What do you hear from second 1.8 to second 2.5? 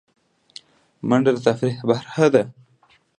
برخه ده